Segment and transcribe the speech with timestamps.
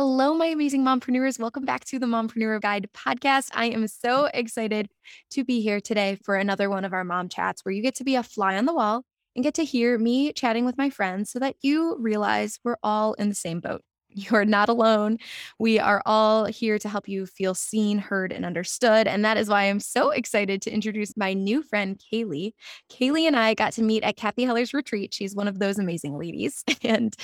[0.00, 1.40] Hello, my amazing mompreneurs.
[1.40, 3.50] Welcome back to the Mompreneur Guide podcast.
[3.52, 4.88] I am so excited
[5.30, 8.04] to be here today for another one of our mom chats where you get to
[8.04, 9.02] be a fly on the wall
[9.34, 13.14] and get to hear me chatting with my friends so that you realize we're all
[13.14, 13.82] in the same boat.
[14.10, 15.18] You're not alone.
[15.58, 19.06] We are all here to help you feel seen, heard, and understood.
[19.06, 22.52] And that is why I'm so excited to introduce my new friend, Kaylee.
[22.90, 25.12] Kaylee and I got to meet at Cathy Heller's retreat.
[25.12, 26.64] She's one of those amazing ladies.
[26.82, 27.14] And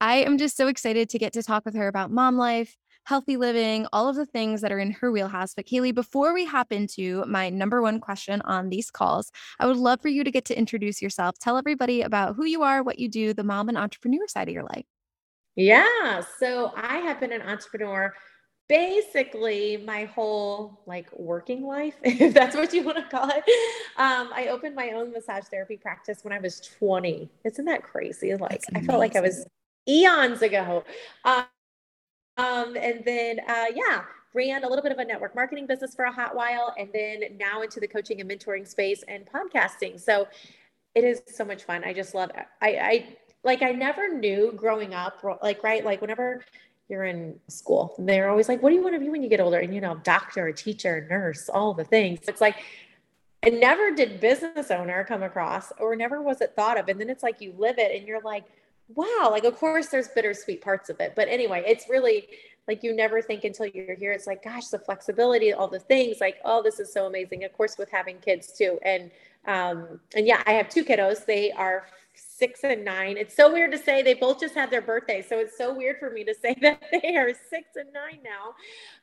[0.00, 3.36] I am just so excited to get to talk with her about mom life, healthy
[3.36, 5.52] living, all of the things that are in her wheelhouse.
[5.54, 9.76] But Kaylee, before we hop into my number one question on these calls, I would
[9.76, 11.38] love for you to get to introduce yourself.
[11.38, 14.54] Tell everybody about who you are, what you do, the mom and entrepreneur side of
[14.54, 14.86] your life.
[15.60, 16.22] Yeah.
[16.38, 18.14] So I have been an entrepreneur
[18.68, 23.44] basically my whole like working life, if that's what you want to call it.
[23.98, 27.28] Um, I opened my own massage therapy practice when I was 20.
[27.44, 28.34] Isn't that crazy?
[28.36, 29.44] Like I felt like I was
[29.88, 30.84] eons ago.
[31.24, 31.44] Um,
[32.38, 34.04] um, and then, uh, yeah,
[34.34, 37.22] ran a little bit of a network marketing business for a hot while, and then
[37.38, 40.00] now into the coaching and mentoring space and podcasting.
[40.00, 40.26] So
[40.94, 41.82] it is so much fun.
[41.84, 42.46] I just love it.
[42.62, 46.44] I, I like I never knew growing up, like, right, like whenever
[46.88, 49.40] you're in school, they're always like, what do you want to be when you get
[49.40, 49.58] older?
[49.58, 52.20] And, you know, doctor, teacher, nurse, all the things.
[52.28, 52.56] It's like,
[53.42, 56.88] I never did business owner come across or never was it thought of.
[56.88, 58.44] And then it's like you live it and you're like,
[58.94, 61.14] wow, like, of course, there's bittersweet parts of it.
[61.16, 62.28] But anyway, it's really
[62.68, 64.12] like you never think until you're here.
[64.12, 67.44] It's like, gosh, the flexibility, all the things like, oh, this is so amazing.
[67.44, 68.78] Of course, with having kids too.
[68.84, 69.10] And,
[69.46, 71.24] um, and yeah, I have two kiddos.
[71.24, 71.86] They are
[72.40, 73.16] six and nine.
[73.18, 75.22] It's so weird to say they both just had their birthday.
[75.22, 78.54] So it's so weird for me to say that they are six and nine now.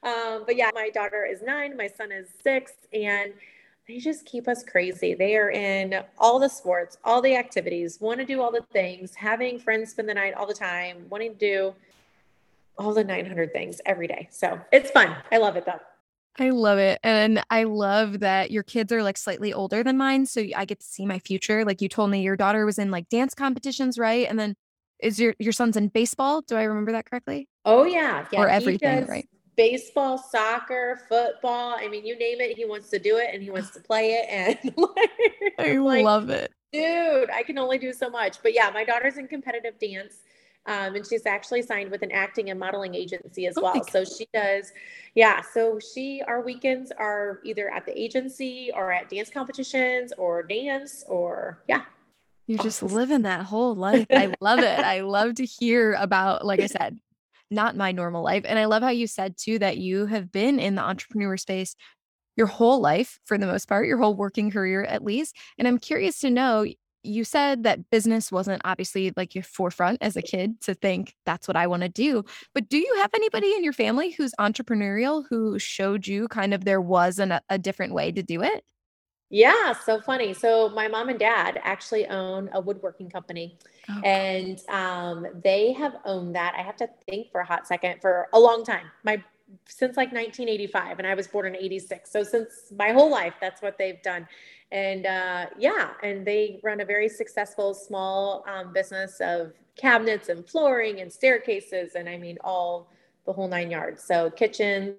[0.09, 3.31] Um, but yeah, my daughter is nine, my son is six, and
[3.87, 5.13] they just keep us crazy.
[5.13, 9.15] They are in all the sports, all the activities, want to do all the things,
[9.15, 11.75] having friends spend the night all the time, wanting to do
[12.77, 14.27] all the 900 things every day.
[14.31, 15.15] So it's fun.
[15.31, 15.79] I love it though.
[16.39, 16.99] I love it.
[17.03, 20.25] And I love that your kids are like slightly older than mine.
[20.25, 21.65] So I get to see my future.
[21.65, 24.27] Like you told me your daughter was in like dance competitions, right?
[24.29, 24.55] And then
[24.99, 26.41] is your your son's in baseball?
[26.41, 27.47] Do I remember that correctly?
[27.65, 28.25] Oh yeah.
[28.31, 29.27] yeah or everything, right?
[29.55, 31.75] Baseball, soccer, football.
[31.77, 34.11] I mean, you name it, he wants to do it and he wants to play
[34.11, 34.27] it.
[34.29, 35.11] And like,
[35.59, 36.51] I like, love it.
[36.71, 38.43] Dude, I can only do so much.
[38.43, 40.17] But yeah, my daughter's in competitive dance.
[40.67, 43.83] Um, and she's actually signed with an acting and modeling agency as oh well.
[43.85, 44.73] So she does,
[45.15, 45.41] yeah.
[45.41, 51.05] So she, our weekends are either at the agency or at dance competitions or dance
[51.07, 51.83] or, yeah.
[52.47, 54.07] You're just living that whole life.
[54.09, 54.79] I love it.
[54.79, 56.97] I love to hear about, like I said,
[57.49, 58.43] not my normal life.
[58.45, 61.75] And I love how you said too that you have been in the entrepreneur space
[62.35, 65.35] your whole life for the most part, your whole working career at least.
[65.57, 66.65] And I'm curious to know
[67.07, 71.47] you said that business wasn't obviously like your forefront as a kid to think that's
[71.47, 72.23] what I want to do.
[72.53, 76.65] But do you have anybody in your family who's entrepreneurial who showed you kind of
[76.65, 78.63] there was an, a different way to do it?
[79.29, 80.33] Yeah, so funny.
[80.33, 83.57] So my mom and dad actually own a woodworking company,
[83.89, 83.99] oh.
[84.01, 86.55] and um, they have owned that.
[86.57, 88.85] I have to think for a hot second for a long time.
[89.03, 89.21] My
[89.65, 92.09] since like 1985, and I was born in '86.
[92.09, 94.27] So since my whole life, that's what they've done
[94.71, 100.47] and uh, yeah, and they run a very successful small um, business of cabinets and
[100.47, 102.91] flooring and staircases, and I mean all
[103.25, 104.03] the whole nine yards.
[104.03, 104.95] So kitchens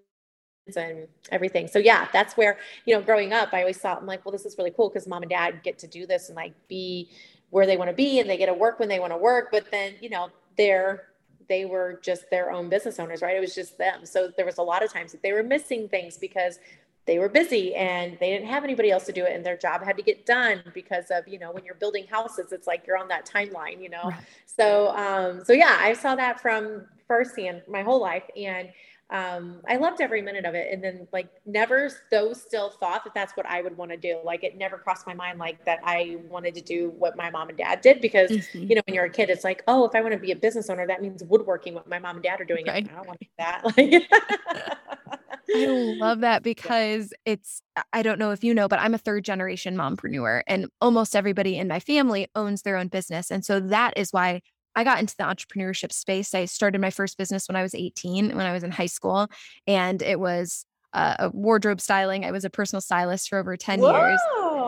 [0.77, 1.69] and everything.
[1.69, 4.47] So yeah, that's where you know, growing up, I always thought I'm like, well, this
[4.47, 7.11] is really cool because mom and dad get to do this and like be
[7.51, 9.49] where they want to be, and they get to work when they want to work.
[9.53, 11.05] But then you know, they're
[11.49, 13.37] they were just their own business owners, right?
[13.37, 14.05] It was just them.
[14.05, 16.59] So there was a lot of times that they were missing things because
[17.09, 19.83] they were busy and they didn't have anybody else to do it and their job
[19.83, 22.99] had to get done because of you know when you're building houses it's like you're
[22.99, 24.21] on that timeline you know right.
[24.45, 28.69] so um so yeah i saw that from firsthand my whole life and
[29.11, 30.69] um, I loved every minute of it.
[30.71, 34.21] And then like never though still thought that that's what I would want to do.
[34.23, 37.49] Like it never crossed my mind like that I wanted to do what my mom
[37.49, 38.65] and dad did because mm-hmm.
[38.65, 40.37] you know, when you're a kid, it's like, oh, if I want to be a
[40.37, 42.67] business owner, that means woodworking what my mom and dad are doing.
[42.67, 42.87] Right.
[42.87, 45.18] I don't want to do that.
[45.55, 45.67] I
[46.01, 47.63] love that because it's
[47.93, 51.57] I don't know if you know, but I'm a third generation mompreneur and almost everybody
[51.57, 53.31] in my family owns their own business.
[53.31, 54.41] And so that is why
[54.75, 56.35] I got into the entrepreneurship space.
[56.35, 59.29] I started my first business when I was 18, when I was in high school,
[59.67, 62.25] and it was uh, a wardrobe styling.
[62.25, 63.93] I was a personal stylist for over 10 Whoa.
[63.93, 64.21] years.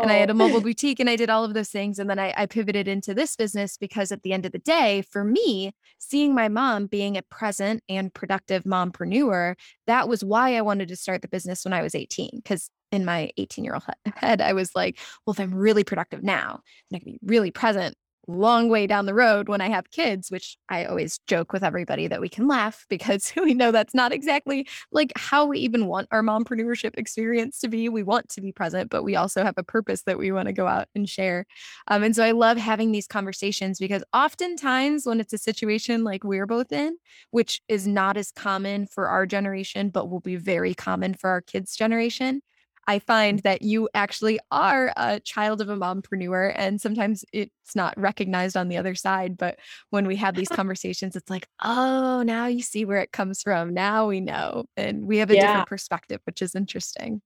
[0.02, 1.98] And I had a mobile boutique and I did all of those things.
[1.98, 5.02] And then I, I pivoted into this business because at the end of the day,
[5.10, 9.54] for me, seeing my mom being a present and productive mompreneur,
[9.86, 12.30] that was why I wanted to start the business when I was 18.
[12.36, 13.84] Because in my 18 year old
[14.16, 17.50] head, I was like, well, if I'm really productive now, and I can be really
[17.50, 17.94] present
[18.26, 22.06] long way down the road when I have kids, which I always joke with everybody
[22.08, 26.08] that we can laugh because we know that's not exactly like how we even want
[26.10, 27.88] our mompreneurship experience to be.
[27.88, 30.52] We want to be present, but we also have a purpose that we want to
[30.52, 31.46] go out and share.
[31.88, 36.24] Um, and so I love having these conversations because oftentimes when it's a situation like
[36.24, 36.96] we're both in,
[37.30, 41.40] which is not as common for our generation, but will be very common for our
[41.40, 42.42] kids' generation,
[42.90, 46.52] I find that you actually are a child of a mompreneur.
[46.56, 49.36] And sometimes it's not recognized on the other side.
[49.36, 49.60] But
[49.90, 53.74] when we have these conversations, it's like, oh, now you see where it comes from.
[53.74, 54.64] Now we know.
[54.76, 55.46] And we have a yeah.
[55.46, 57.22] different perspective, which is interesting.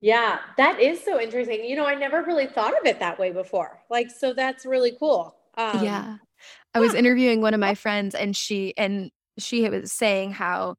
[0.00, 1.64] Yeah, that is so interesting.
[1.64, 3.78] You know, I never really thought of it that way before.
[3.88, 5.36] Like, so that's really cool.
[5.56, 6.16] Um, yeah.
[6.74, 10.74] I was interviewing one of my friends and she, and she was saying how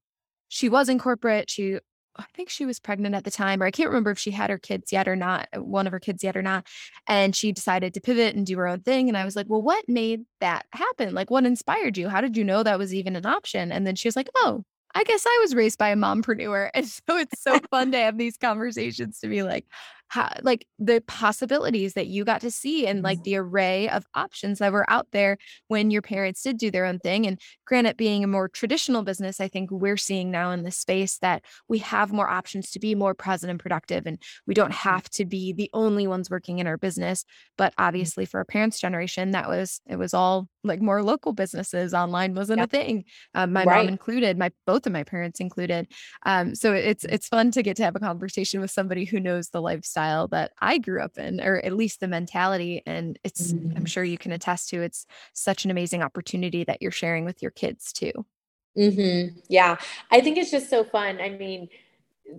[0.49, 1.49] she was in corporate.
[1.49, 1.79] She
[2.17, 4.49] I think she was pregnant at the time, or I can't remember if she had
[4.49, 6.65] her kids yet or not, uh, one of her kids yet or not.
[7.07, 9.07] And she decided to pivot and do her own thing.
[9.09, 11.13] And I was like, well, what made that happen?
[11.13, 12.09] Like, what inspired you?
[12.09, 13.71] How did you know that was even an option?
[13.71, 14.63] And then she was like, oh,
[14.93, 16.69] I guess I was raised by a mompreneur.
[16.73, 19.65] And so it's so fun to have these conversations to be like,
[20.07, 23.23] how, like the possibilities that you got to see and like mm-hmm.
[23.23, 25.37] the array of options that were out there
[25.67, 27.25] when your parents did do their own thing.
[27.25, 31.17] And granted, being a more traditional business, I think we're seeing now in this space
[31.19, 34.05] that we have more options to be more present and productive.
[34.05, 34.89] And we don't mm-hmm.
[34.89, 37.25] have to be the only ones working in our business.
[37.57, 37.85] But mm-hmm.
[37.85, 41.93] obviously, for our parents' generation, that was, it was all like more local businesses.
[41.93, 43.05] Online wasn't a thing.
[43.33, 43.77] Um, my right.
[43.77, 45.87] mom included, my both of my parents included.
[46.25, 49.49] Um, so it's, it's fun to get to have a conversation with somebody who knows
[49.49, 52.81] the lifestyle lifestyle that I grew up in, or at least the mentality.
[52.85, 53.77] And it's, mm-hmm.
[53.77, 57.41] I'm sure you can attest to, it's such an amazing opportunity that you're sharing with
[57.41, 58.25] your kids too.
[58.77, 59.37] Mm-hmm.
[59.47, 59.77] Yeah.
[60.11, 61.19] I think it's just so fun.
[61.21, 61.69] I mean,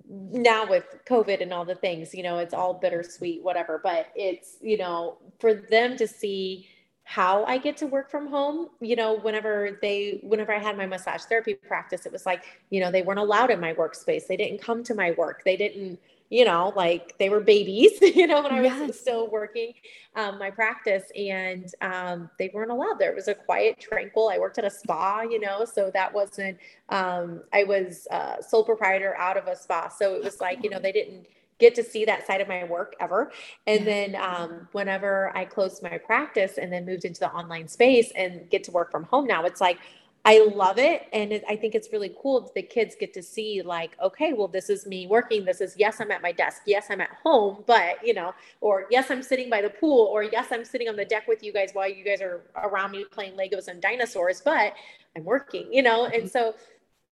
[0.08, 4.56] now with COVID and all the things, you know, it's all bittersweet, whatever, but it's,
[4.60, 6.68] you know, for them to see,
[7.08, 8.68] how I get to work from home.
[8.80, 12.80] You know, whenever they, whenever I had my massage therapy practice, it was like, you
[12.80, 14.26] know, they weren't allowed in my workspace.
[14.26, 15.42] They didn't come to my work.
[15.44, 16.00] They didn't,
[16.30, 19.00] you know, like they were babies, you know, when I was yes.
[19.00, 19.72] still working
[20.14, 23.12] um, my practice and um, they weren't allowed there.
[23.12, 24.28] It was a quiet, tranquil.
[24.28, 26.58] I worked at a spa, you know, so that wasn't,
[26.88, 29.88] um, I was uh, sole proprietor out of a spa.
[29.88, 31.26] So it was like, you know, they didn't
[31.58, 33.32] get to see that side of my work ever.
[33.66, 38.12] And then um, whenever I closed my practice and then moved into the online space
[38.14, 39.78] and get to work from home now, it's like,
[40.26, 41.06] I love it.
[41.12, 44.32] And it, I think it's really cool that the kids get to see, like, okay,
[44.32, 45.44] well, this is me working.
[45.44, 46.62] This is, yes, I'm at my desk.
[46.66, 50.24] Yes, I'm at home, but, you know, or yes, I'm sitting by the pool, or
[50.24, 53.04] yes, I'm sitting on the deck with you guys while you guys are around me
[53.04, 54.74] playing Legos and dinosaurs, but
[55.14, 56.06] I'm working, you know?
[56.06, 56.26] And mm-hmm.
[56.26, 56.56] so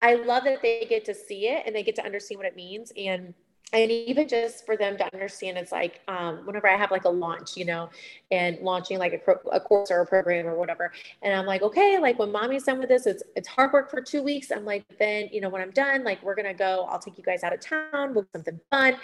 [0.02, 2.56] I love that they get to see it and they get to understand what it
[2.56, 2.92] means.
[2.96, 3.32] And
[3.72, 7.08] and even just for them to understand it's like um, whenever i have like a
[7.08, 7.88] launch you know
[8.30, 11.98] and launching like a, a, course or a program or whatever and i'm like okay
[11.98, 14.50] like when mommy's done with this it's it's hard work for two weeks.
[14.50, 17.24] I'm like then you know when i'm done like we're gonna go i'll take you
[17.24, 18.96] guys out of town we'll do something fun.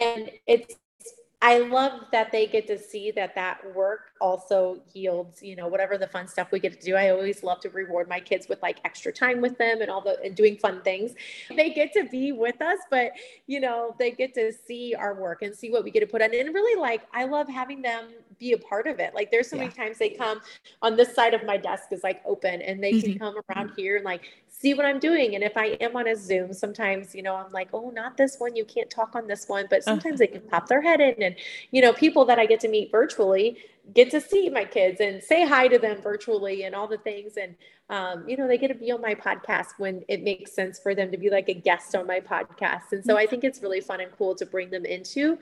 [0.00, 0.76] And it's
[1.40, 5.96] I love that they get to see that that work also yields, you know, whatever
[5.96, 6.96] the fun stuff we get to do.
[6.96, 10.00] I always love to reward my kids with like extra time with them and all
[10.00, 11.12] the and doing fun things.
[11.54, 13.12] They get to be with us, but
[13.46, 16.22] you know, they get to see our work and see what we get to put
[16.22, 16.34] on.
[16.34, 18.06] And really like I love having them
[18.38, 19.14] be a part of it.
[19.14, 19.62] Like there's so yeah.
[19.62, 20.40] many times they come
[20.82, 23.12] on this side of my desk is like open and they mm-hmm.
[23.12, 25.34] can come around here and like see what I'm doing.
[25.34, 28.36] And if I am on a Zoom, sometimes, you know, I'm like, oh, not this
[28.38, 28.56] one.
[28.56, 29.66] You can't talk on this one.
[29.70, 30.30] But sometimes uh-huh.
[30.32, 31.22] they can pop their head in.
[31.22, 31.36] And,
[31.70, 33.58] you know, people that I get to meet virtually
[33.94, 37.34] get to see my kids and say hi to them virtually and all the things.
[37.36, 37.54] And,
[37.88, 40.94] um, you know, they get to be on my podcast when it makes sense for
[40.94, 42.92] them to be like a guest on my podcast.
[42.92, 45.38] And so I think it's really fun and cool to bring them into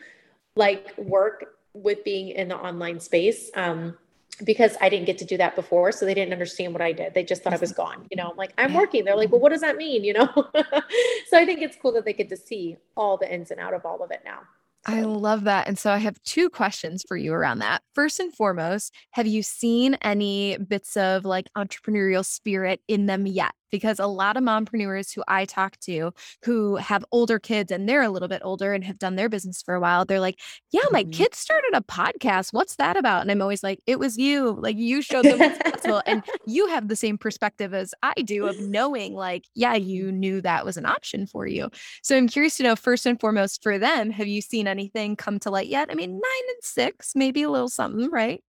[0.56, 3.50] like work with being in the online space.
[3.54, 3.96] Um,
[4.44, 5.92] because I didn't get to do that before.
[5.92, 7.14] So they didn't understand what I did.
[7.14, 8.06] They just thought I was gone.
[8.10, 9.04] You know, I'm like, I'm working.
[9.04, 10.04] They're like, well, what does that mean?
[10.04, 10.28] You know?
[10.34, 13.72] so I think it's cool that they get to see all the ins and out
[13.72, 14.40] of all of it now.
[14.88, 15.66] I love that.
[15.66, 17.82] And so I have two questions for you around that.
[17.92, 23.50] First and foremost, have you seen any bits of like entrepreneurial spirit in them yet?
[23.70, 26.12] Because a lot of mompreneurs who I talk to
[26.44, 29.62] who have older kids and they're a little bit older and have done their business
[29.62, 31.10] for a while, they're like, Yeah, my mm-hmm.
[31.10, 32.52] kids started a podcast.
[32.52, 33.22] What's that about?
[33.22, 34.58] And I'm always like, It was you.
[34.60, 36.02] Like you showed them what's possible.
[36.06, 40.40] And you have the same perspective as I do of knowing, like, yeah, you knew
[40.40, 41.70] that was an option for you.
[42.02, 45.38] So I'm curious to know, first and foremost, for them, have you seen anything come
[45.40, 45.88] to light yet?
[45.90, 48.42] I mean, nine and six, maybe a little something, right?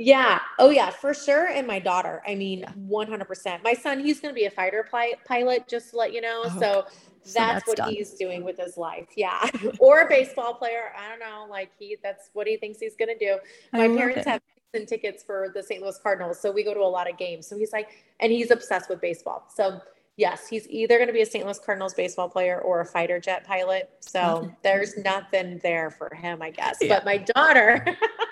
[0.00, 0.40] Yeah.
[0.58, 1.48] Oh, yeah, for sure.
[1.48, 2.72] And my daughter, I mean, yeah.
[2.88, 3.62] 100%.
[3.62, 6.42] My son, he's going to be a fighter pli- pilot, just to let you know.
[6.46, 7.92] Oh, so, that's, so that's what done.
[7.92, 9.08] he's doing with his life.
[9.14, 9.46] Yeah.
[9.78, 10.92] or a baseball player.
[10.98, 11.46] I don't know.
[11.50, 13.38] Like, he, that's what he thinks he's going to do.
[13.74, 14.26] My parents it.
[14.26, 14.40] have
[14.72, 15.82] season tickets for the St.
[15.82, 16.40] Louis Cardinals.
[16.40, 17.46] So we go to a lot of games.
[17.46, 17.90] So he's like,
[18.20, 19.48] and he's obsessed with baseball.
[19.54, 19.82] So
[20.16, 21.44] yes, he's either going to be a St.
[21.44, 23.90] Louis Cardinals baseball player or a fighter jet pilot.
[24.00, 26.78] So there's nothing there for him, I guess.
[26.80, 26.88] Yeah.
[26.88, 27.84] But my daughter,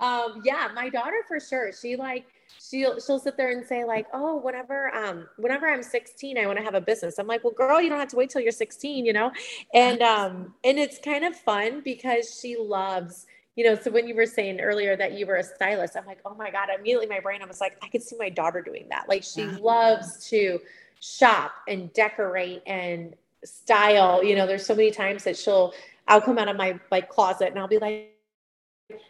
[0.00, 1.72] um, yeah, my daughter for sure.
[1.72, 2.26] She like,
[2.60, 6.58] she'll she'll sit there and say like oh whenever um whenever i'm 16 i want
[6.58, 8.52] to have a business i'm like well girl you don't have to wait till you're
[8.52, 9.30] 16 you know
[9.72, 13.24] and um and it's kind of fun because she loves
[13.56, 16.20] you know, so when you were saying earlier that you were a stylist, I'm like,
[16.24, 18.86] oh my God, immediately my brain, I was like, I could see my daughter doing
[18.90, 19.06] that.
[19.06, 19.58] Like she yeah.
[19.60, 20.60] loves to
[21.00, 23.14] shop and decorate and
[23.44, 24.24] style.
[24.24, 25.74] You know, there's so many times that she'll,
[26.08, 28.14] I'll come out of my like closet and I'll be like,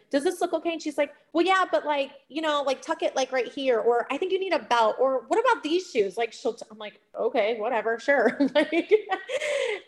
[0.09, 0.73] does this look okay?
[0.73, 3.79] And she's like, well, yeah, but like, you know, like tuck it like right here,
[3.79, 6.17] or I think you need a belt, or what about these shoes?
[6.17, 8.37] Like she'll, I'm like, okay, whatever, sure.
[8.55, 8.93] like,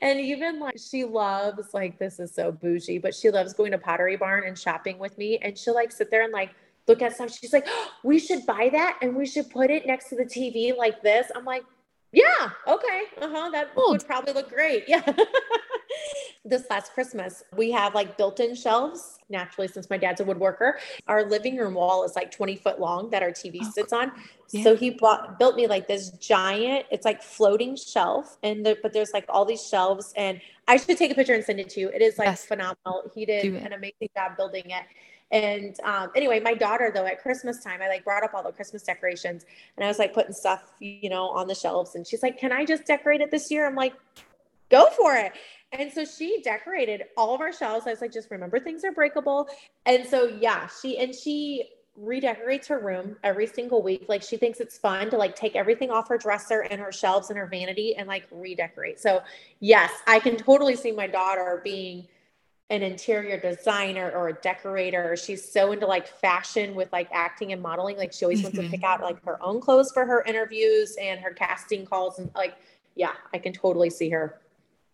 [0.02, 3.78] and even like she loves like this is so bougie, but she loves going to
[3.78, 6.52] Pottery Barn and shopping with me, and she'll like sit there and like
[6.88, 7.38] look at stuff.
[7.38, 10.26] She's like, oh, we should buy that and we should put it next to the
[10.26, 11.32] TV like this.
[11.36, 11.64] I'm like,
[12.14, 13.92] yeah, okay, uh huh, that cool.
[13.92, 14.86] would probably look great.
[14.88, 15.02] Yeah.
[16.46, 20.74] this last Christmas, we have like built in shelves naturally since my dad's a woodworker.
[21.08, 24.12] Our living room wall is like 20 foot long that our TV oh, sits on.
[24.52, 24.64] Yeah.
[24.64, 28.38] So he bought built me like this giant, it's like floating shelf.
[28.44, 30.14] And the, but there's like all these shelves.
[30.16, 31.90] And I should take a picture and send it to you.
[31.90, 32.46] It is like yes.
[32.46, 33.12] phenomenal.
[33.16, 34.84] He did an amazing job building it.
[35.34, 38.52] And um, anyway, my daughter though at Christmas time, I like brought up all the
[38.52, 41.96] Christmas decorations and I was like putting stuff, you know, on the shelves.
[41.96, 43.94] And she's like, "Can I just decorate it this year?" I'm like,
[44.70, 45.34] "Go for it."
[45.74, 47.88] And so she decorated all of our shelves.
[47.88, 49.48] I was like, just remember things are breakable.
[49.86, 54.06] And so, yeah, she, and she redecorates her room every single week.
[54.08, 57.30] Like she thinks it's fun to like take everything off her dresser and her shelves
[57.30, 59.00] and her vanity and like redecorate.
[59.00, 59.22] So,
[59.60, 62.08] yes, I can totally see my daughter being
[62.70, 65.16] an interior designer or a decorator.
[65.16, 67.98] She's so into like fashion with like acting and modeling.
[67.98, 68.46] Like she always mm-hmm.
[68.46, 68.86] wants to pick mm-hmm.
[68.86, 72.20] out like her own clothes for her interviews and her casting calls.
[72.20, 72.56] And like,
[72.96, 74.40] yeah, I can totally see her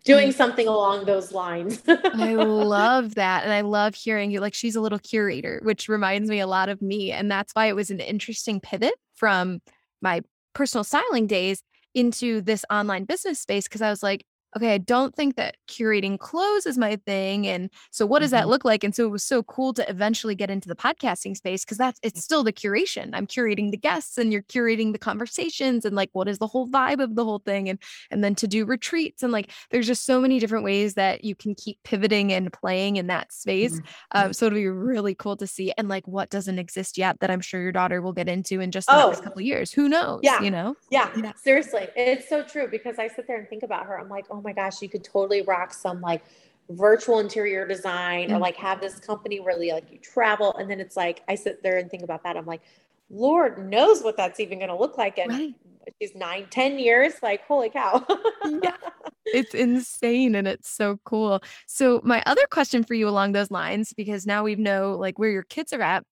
[0.04, 1.84] doing something along those lines.
[1.88, 3.44] I love that.
[3.44, 6.70] And I love hearing you like she's a little curator, which reminds me a lot
[6.70, 7.12] of me.
[7.12, 9.62] And that's why it was an interesting pivot from
[10.02, 10.22] my
[10.54, 13.68] personal styling days into this online business space.
[13.68, 17.48] Cause I was like, okay, I don't think that curating clothes is my thing.
[17.48, 18.42] And so what does mm-hmm.
[18.42, 18.84] that look like?
[18.84, 22.00] And so it was so cool to eventually get into the podcasting space because that's
[22.04, 23.12] it's still the curation.
[23.14, 26.68] I'm curating the guests and you're curating the conversations and like what is the whole
[26.68, 27.80] vibe of the whole thing and
[28.10, 31.36] and then to do retreats and like there's just so many different ways that you
[31.36, 33.76] can keep pivoting and playing in that space.
[33.76, 34.18] Mm-hmm.
[34.18, 37.30] Um, so it'll be really cool to see and like what doesn't exist yet that
[37.30, 39.10] I'm sure your daughter will get into in just the oh.
[39.10, 39.72] next couple years.
[39.72, 40.22] Who knows?
[40.24, 40.42] Yeah.
[40.42, 40.76] You know?
[40.90, 41.12] Yeah.
[41.16, 41.34] yeah.
[41.36, 41.88] Seriously.
[41.96, 44.00] It's so true because I sit there and think about her.
[44.00, 46.24] I'm like, oh oh my gosh, you could totally rock some like
[46.70, 48.36] virtual interior design mm-hmm.
[48.36, 50.56] or like have this company really like you travel.
[50.58, 52.38] And then it's like, I sit there and think about that.
[52.38, 52.62] I'm like,
[53.10, 55.18] Lord knows what that's even going to look like.
[55.18, 55.56] And right.
[56.02, 58.06] she's nine, ten years, like, holy cow.
[58.46, 58.76] yeah.
[59.32, 61.40] It's insane and it's so cool.
[61.68, 65.30] So my other question for you along those lines, because now we know like where
[65.30, 66.04] your kids are at,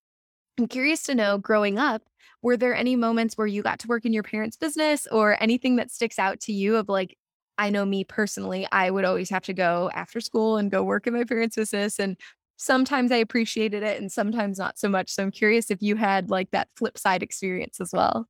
[0.60, 2.04] I'm curious to know growing up,
[2.44, 5.78] were there any moments where you got to work in your parents' business or anything
[5.78, 7.18] that sticks out to you of like
[7.58, 11.08] I know me personally, I would always have to go after school and go work
[11.08, 12.00] in my parents' business.
[12.00, 12.18] And
[12.58, 15.10] sometimes I appreciated it and sometimes not so much.
[15.10, 18.28] So I'm curious if you had like that flip side experience as well.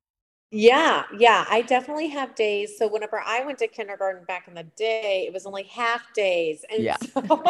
[0.49, 2.77] Yeah, yeah, I definitely have days.
[2.77, 6.63] So whenever I went to kindergarten back in the day, it was only half days.
[6.71, 6.95] And yeah.
[7.13, 7.21] so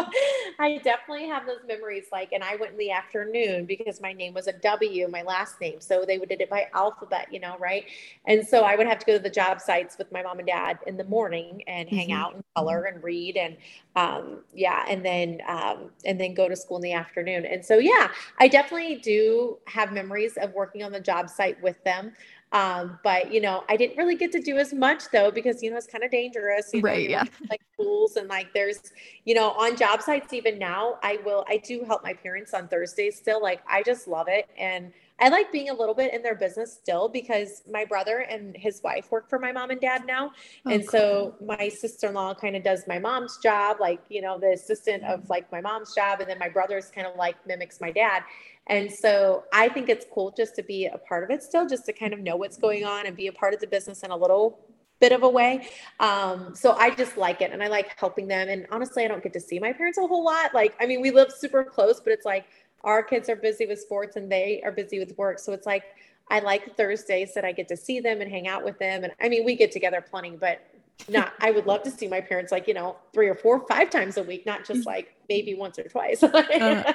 [0.60, 4.34] I definitely have those memories like and I went in the afternoon because my name
[4.34, 5.80] was a W, my last name.
[5.80, 7.86] So they would did it by alphabet, you know, right?
[8.26, 10.48] And so I would have to go to the job sites with my mom and
[10.48, 12.18] dad in the morning and hang mm-hmm.
[12.18, 13.58] out and color and read and
[13.96, 17.46] um yeah, and then um and then go to school in the afternoon.
[17.46, 21.84] And so yeah, I definitely do have memories of working on the job site with
[21.84, 22.14] them.
[22.54, 25.70] Um, but you know, I didn't really get to do as much though because you
[25.70, 26.70] know it's kind of dangerous.
[26.74, 27.10] You right.
[27.10, 27.24] Know, yeah.
[27.50, 28.80] Like schools and like there's,
[29.26, 32.68] you know, on job sites even now, I will I do help my parents on
[32.68, 33.42] Thursdays still.
[33.42, 34.50] Like I just love it.
[34.58, 38.56] And I like being a little bit in their business still because my brother and
[38.56, 40.32] his wife work for my mom and dad now.
[40.66, 41.00] Oh, and cool.
[41.00, 45.28] so my sister-in-law kind of does my mom's job, like, you know, the assistant of
[45.30, 46.20] like my mom's job.
[46.20, 48.24] And then my brother's kind of like mimics my dad.
[48.68, 51.86] And so I think it's cool just to be a part of it still, just
[51.86, 54.12] to kind of know what's going on and be a part of the business in
[54.12, 54.60] a little
[55.00, 55.68] bit of a way.
[56.00, 58.50] Um, so I just like it and I like helping them.
[58.50, 60.54] And honestly, I don't get to see my parents a whole lot.
[60.54, 62.46] Like, I mean, we live super close, but it's like
[62.84, 65.40] our kids are busy with sports and they are busy with work.
[65.40, 65.84] So it's like,
[66.30, 69.04] I like Thursdays that I get to see them and hang out with them.
[69.04, 70.62] And I mean, we get together plenty, but
[71.08, 73.90] not I would love to see my parents like, you know, three or four, five
[73.90, 76.24] times a week, not just like maybe once or twice.
[76.24, 76.94] uh,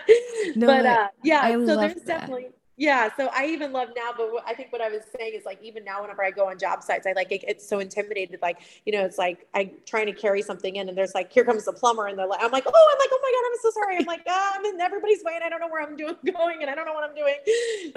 [0.56, 2.06] no, but uh yeah, I so there's that.
[2.06, 3.10] definitely yeah.
[3.16, 5.84] So I even love now, but I think what I was saying is like, even
[5.84, 8.40] now, whenever I go on job sites, I like, it, it's so intimidated.
[8.40, 11.44] Like, you know, it's like I'm trying to carry something in and there's like, here
[11.44, 12.06] comes the plumber.
[12.06, 13.96] And they're like, I'm like, oh, I'm like, oh my God, I'm so sorry.
[13.98, 16.70] I'm like, I'm in everybody's way and I don't know where I'm doing going and
[16.70, 17.36] I don't know what I'm doing.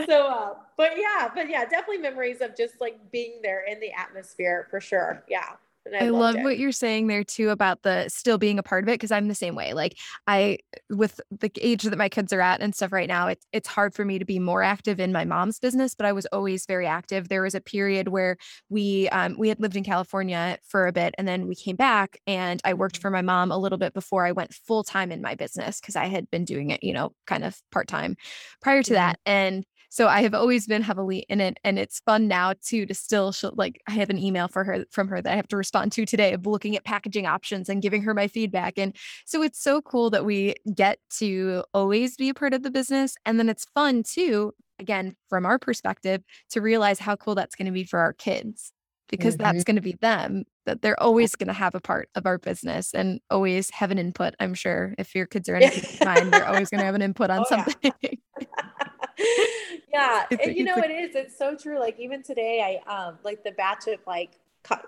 [0.05, 3.91] So, uh, but yeah, but yeah, definitely memories of just like being there in the
[3.91, 5.23] atmosphere for sure.
[5.29, 5.53] Yeah.
[5.93, 6.43] I, I love it.
[6.43, 9.27] what you're saying there too about the still being a part of it because I'm
[9.27, 9.73] the same way.
[9.73, 10.57] Like I
[10.89, 13.93] with the age that my kids are at and stuff right now, it's it's hard
[13.93, 16.87] for me to be more active in my mom's business, but I was always very
[16.87, 17.29] active.
[17.29, 18.37] There was a period where
[18.69, 22.17] we um we had lived in California for a bit and then we came back
[22.25, 25.21] and I worked for my mom a little bit before I went full time in
[25.21, 28.15] my business because I had been doing it, you know, kind of part-time
[28.61, 28.95] prior to mm-hmm.
[28.95, 29.19] that.
[29.25, 29.65] And
[29.95, 31.57] so I have always been heavily in it.
[31.63, 35.07] And it's fun now too to still like I have an email for her from
[35.07, 38.01] her that I have to respond to today of looking at packaging options and giving
[38.01, 38.77] her my feedback.
[38.77, 42.71] And so it's so cool that we get to always be a part of the
[42.71, 43.15] business.
[43.25, 47.67] And then it's fun too, again, from our perspective, to realize how cool that's going
[47.67, 48.73] to be for our kids
[49.07, 49.43] because mm-hmm.
[49.43, 52.37] that's going to be them that they're always going to have a part of our
[52.37, 56.47] business and always have an input i'm sure if your kids are anything mine they're
[56.47, 58.09] always going to have an input on oh, something yeah.
[59.93, 60.25] yeah.
[60.29, 61.15] and you know, it is.
[61.15, 61.79] It's so true.
[61.79, 64.39] Like even today, I um like the batch of like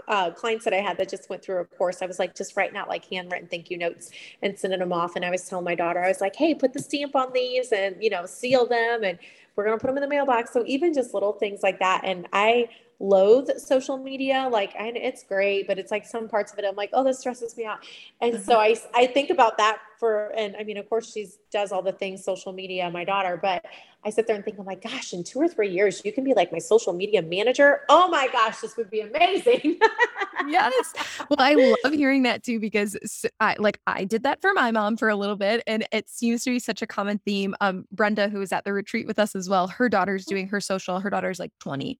[0.07, 2.55] uh, clients that I had that just went through a course, I was like just
[2.55, 5.15] writing out like handwritten thank you notes and sending them off.
[5.15, 7.72] And I was telling my daughter, I was like, hey, put the stamp on these
[7.72, 9.19] and you know seal them, and
[9.58, 10.54] we're gonna put them in the mailbox.
[10.54, 12.02] So even just little things like that.
[12.06, 14.48] And I loathe social media.
[14.52, 17.20] Like I, it's great, but it's like some parts of it, I'm like, oh, this
[17.20, 17.80] stresses me out.
[18.22, 21.72] And so I, I think about that for, and I mean, of course she does
[21.72, 23.66] all the things social media, my daughter, but
[24.06, 26.24] I sit there and think, oh my gosh, in two or three years, you can
[26.24, 27.82] be like my social media manager.
[27.90, 29.80] Oh my gosh, this would be amazing.
[30.48, 30.94] yes.
[31.30, 32.96] Well, I love hearing that too, because
[33.40, 36.44] I like, I did that for my mom for a little bit and it seems
[36.44, 37.56] to be such a common theme.
[37.60, 40.30] Um, Brenda, who was at the retreat with us as well, her daughter's mm.
[40.30, 42.00] doing her social, her daughter's like 20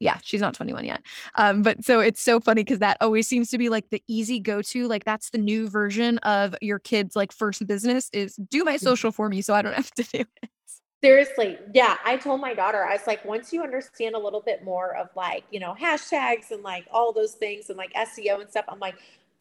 [0.00, 1.02] yeah, she's not 21 yet.
[1.34, 4.40] Um, but so it's so funny because that always seems to be like the easy
[4.40, 4.88] go to.
[4.88, 9.12] Like that's the new version of your kids' like first business is do my social
[9.12, 10.50] for me so I don't have to do it.
[11.02, 11.58] Seriously.
[11.72, 11.96] Yeah.
[12.04, 15.08] I told my daughter, I was like, once you understand a little bit more of
[15.14, 18.80] like, you know, hashtags and like all those things and like SEO and stuff, I'm
[18.80, 18.96] like,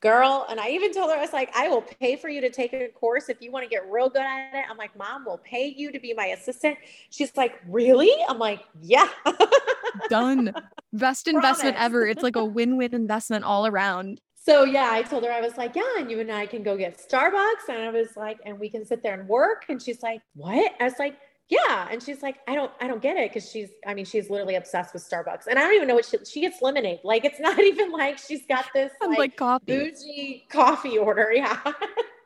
[0.08, 0.46] girl.
[0.50, 2.74] And I even told her, I was like, I will pay for you to take
[2.74, 4.66] a course if you want to get real good at it.
[4.70, 6.78] I'm like, mom will pay you to be my assistant.
[7.10, 8.12] She's like, really?
[8.28, 9.10] I'm like, yeah.
[10.10, 10.54] Done.
[10.94, 11.86] Best investment Promise.
[11.86, 12.08] ever.
[12.08, 14.22] It's like a win win investment all around.
[14.36, 16.78] So yeah, I told her, I was like, yeah, and you and I can go
[16.78, 17.68] get Starbucks.
[17.68, 19.66] And I was like, and we can sit there and work.
[19.68, 20.72] And she's like, what?
[20.80, 21.18] I was like,
[21.50, 21.88] yeah.
[21.90, 23.32] And she's like, I don't, I don't get it.
[23.32, 25.48] Cause she's, I mean, she's literally obsessed with Starbucks.
[25.48, 27.00] And I don't even know what she, she gets lemonade.
[27.04, 29.66] Like, it's not even like she's got this like, like coffee.
[29.66, 31.32] bougie coffee order.
[31.38, 31.60] Yeah.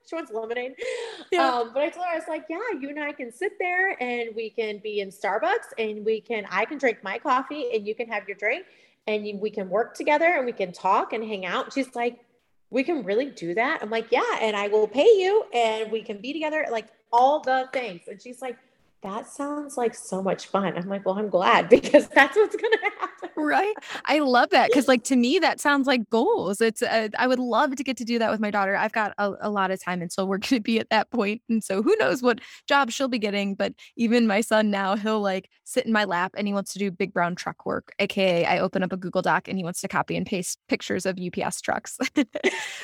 [0.07, 0.73] she wants lemonade.
[1.31, 1.49] Yeah.
[1.49, 4.01] Um, but I told her, I was like, yeah, you and I can sit there
[4.01, 7.86] and we can be in Starbucks and we can, I can drink my coffee and
[7.86, 8.65] you can have your drink
[9.07, 11.73] and you, we can work together and we can talk and hang out.
[11.73, 12.19] She's like,
[12.69, 13.79] we can really do that.
[13.81, 14.39] I'm like, yeah.
[14.41, 18.03] And I will pay you and we can be together, like all the things.
[18.07, 18.57] And she's like,
[19.04, 20.78] that sounds like so much fun.
[20.78, 23.30] I'm like, well, I'm glad because that's what's going to happen.
[23.36, 23.74] Right.
[24.06, 24.72] I love that.
[24.72, 26.62] Cause like to me, that sounds like goals.
[26.62, 28.76] It's, uh, I would love to get to do that with my daughter.
[28.76, 31.42] I've got a, a lot of time until we're going to be at that point.
[31.50, 33.56] And so who knows what job she'll be getting.
[33.56, 36.80] But even my son now, he'll like sit in my lap and he wants to
[36.80, 37.94] do big brown truck work.
[38.00, 41.06] AKA, I open up a Google Doc and he wants to copy and paste pictures
[41.06, 41.98] of UPS trucks.
[42.14, 42.28] but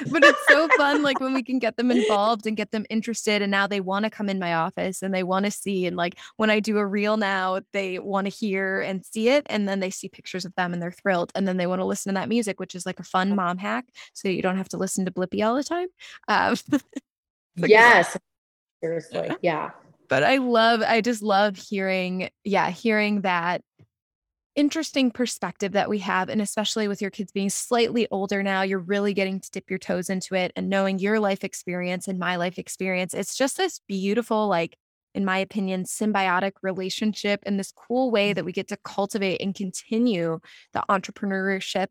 [0.01, 1.03] it's so fun.
[1.03, 3.41] Like when we can get them involved and get them interested.
[3.41, 5.95] And now they want to come in my office and they want to see and
[5.95, 9.45] like, like when I do a reel now, they want to hear and see it.
[9.49, 11.33] And then they see pictures of them and they're thrilled.
[11.35, 13.57] And then they want to listen to that music, which is like a fun mom
[13.57, 13.85] hack.
[14.13, 15.87] So you don't have to listen to Blippi all the time.
[16.29, 16.55] Um,
[17.57, 18.17] yes.
[18.81, 19.31] Seriously.
[19.41, 19.71] Yeah.
[20.09, 23.61] But I love, I just love hearing, yeah, hearing that
[24.55, 26.29] interesting perspective that we have.
[26.29, 29.79] And especially with your kids being slightly older now, you're really getting to dip your
[29.79, 33.13] toes into it and knowing your life experience and my life experience.
[33.13, 34.77] It's just this beautiful, like,
[35.17, 39.55] in my opinion, symbiotic relationship and this cool way that we get to cultivate and
[39.55, 40.39] continue
[40.73, 41.87] the entrepreneurship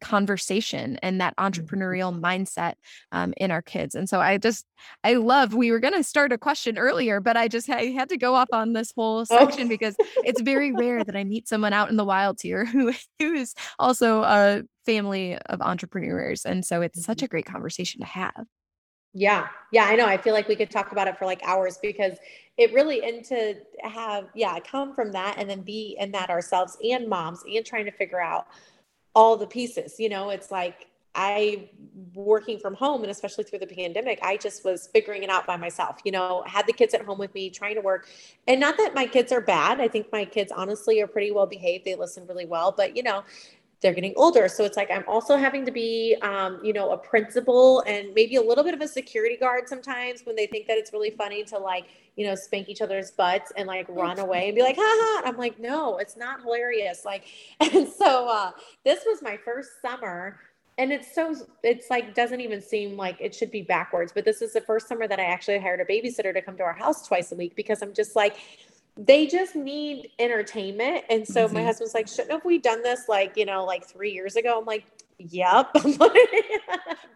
[0.00, 1.46] conversation and that mm-hmm.
[1.46, 2.74] entrepreneurial mindset
[3.12, 3.94] um, in our kids.
[3.94, 4.66] And so I just,
[5.04, 8.08] I love, we were going to start a question earlier, but I just I had
[8.08, 9.24] to go up on this whole oh.
[9.24, 12.94] section because it's very rare that I meet someone out in the wild here who,
[13.18, 16.46] who is also a family of entrepreneurs.
[16.46, 17.26] And so it's such mm-hmm.
[17.26, 18.46] a great conversation to have.
[19.14, 19.48] Yeah.
[19.72, 20.06] Yeah, I know.
[20.06, 22.18] I feel like we could talk about it for like hours because
[22.56, 26.76] it really and to have yeah, come from that and then be in that ourselves
[26.82, 28.46] and moms and trying to figure out
[29.14, 31.68] all the pieces, you know, it's like I
[32.14, 35.56] working from home and especially through the pandemic, I just was figuring it out by
[35.58, 35.98] myself.
[36.04, 38.08] You know, had the kids at home with me trying to work.
[38.48, 39.80] And not that my kids are bad.
[39.80, 41.84] I think my kids honestly are pretty well behaved.
[41.84, 43.24] They listen really well, but you know,
[43.82, 44.48] they're getting older.
[44.48, 48.36] So it's like I'm also having to be, um, you know, a principal and maybe
[48.36, 51.42] a little bit of a security guard sometimes when they think that it's really funny
[51.44, 54.76] to like, you know, spank each other's butts and like run away and be like,
[54.78, 55.22] ha ha.
[55.28, 57.04] I'm like, no, it's not hilarious.
[57.04, 57.24] Like,
[57.60, 58.52] and so uh,
[58.84, 60.38] this was my first summer.
[60.78, 64.10] And it's so, it's like, doesn't even seem like it should be backwards.
[64.12, 66.62] But this is the first summer that I actually hired a babysitter to come to
[66.62, 68.36] our house twice a week because I'm just like,
[68.96, 71.04] they just need entertainment.
[71.08, 71.54] And so mm-hmm.
[71.54, 74.58] my husband's like, shouldn't have we done this like, you know, like three years ago?
[74.58, 74.84] I'm like,
[75.18, 75.70] yep.
[75.98, 76.16] but,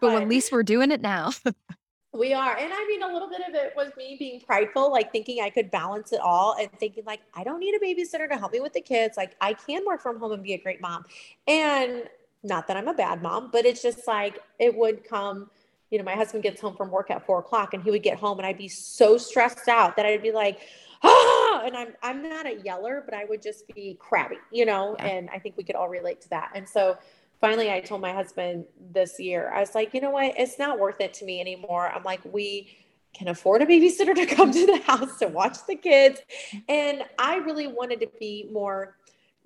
[0.01, 1.31] but at least we're doing it now.
[2.13, 2.57] we are.
[2.57, 5.49] And I mean, a little bit of it was me being prideful, like thinking I
[5.49, 8.59] could balance it all and thinking like, I don't need a babysitter to help me
[8.59, 9.15] with the kids.
[9.15, 11.05] Like I can work from home and be a great mom.
[11.47, 12.03] And
[12.43, 15.49] not that I'm a bad mom, but it's just like, it would come,
[15.91, 18.17] you know, my husband gets home from work at four o'clock and he would get
[18.17, 20.59] home and I'd be so stressed out that I'd be like,
[21.03, 24.95] ah, and I'm I'm not a yeller, but I would just be crabby, you know,
[24.99, 25.05] yeah.
[25.05, 26.51] and I think we could all relate to that.
[26.55, 26.97] And so
[27.39, 30.79] finally I told my husband this year, I was like, you know what, it's not
[30.79, 31.89] worth it to me anymore.
[31.89, 32.69] I'm like, we
[33.13, 36.19] can afford a babysitter to come to the house to watch the kids.
[36.69, 38.95] And I really wanted to be more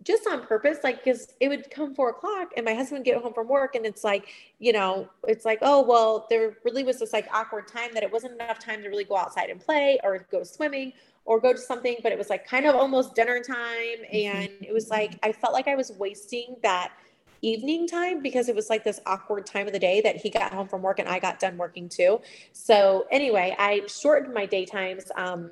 [0.03, 3.21] just on purpose, like, because it would come four o'clock and my husband would get
[3.21, 6.99] home from work and it's like, you know, it's like, oh, well, there really was
[6.99, 9.99] this like awkward time that it wasn't enough time to really go outside and play
[10.03, 10.91] or go swimming
[11.25, 13.57] or go to something, but it was like kind of almost dinner time.
[13.57, 14.38] Mm-hmm.
[14.38, 16.91] And it was like, I felt like I was wasting that
[17.41, 20.53] evening time because it was like this awkward time of the day that he got
[20.53, 22.21] home from work and I got done working too.
[22.53, 25.05] So anyway, I shortened my daytimes.
[25.15, 25.51] Um,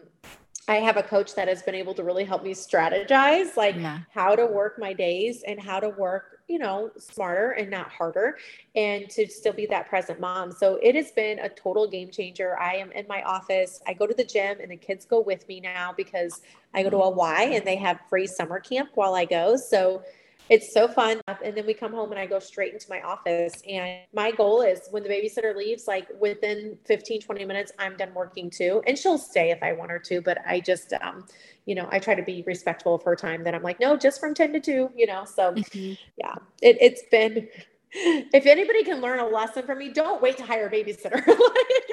[0.67, 3.99] I have a coach that has been able to really help me strategize like yeah.
[4.13, 8.37] how to work my days and how to work, you know, smarter and not harder
[8.75, 10.51] and to still be that present mom.
[10.51, 12.59] So it has been a total game changer.
[12.59, 13.81] I am in my office.
[13.87, 16.41] I go to the gym and the kids go with me now because
[16.73, 19.55] I go to a Y and they have free summer camp while I go.
[19.55, 20.01] So
[20.49, 21.21] it's so fun.
[21.43, 23.61] And then we come home and I go straight into my office.
[23.67, 28.13] And my goal is when the babysitter leaves, like within 15, 20 minutes, I'm done
[28.13, 28.81] working too.
[28.87, 31.25] And she'll stay if I want her to, but I just, um,
[31.65, 34.19] you know, I try to be respectful of her time that I'm like, no, just
[34.19, 35.23] from 10 to 2, you know.
[35.25, 35.93] So mm-hmm.
[36.17, 37.47] yeah, it, it's been
[37.91, 41.25] if anybody can learn a lesson from me, don't wait to hire a babysitter.